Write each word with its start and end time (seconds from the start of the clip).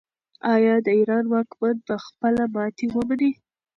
آیا 0.53 0.75
د 0.85 0.87
ایران 0.97 1.25
واکمن 1.33 1.75
به 1.87 1.95
خپله 2.05 2.43
ماتې 2.53 2.87
ومني؟ 2.91 3.31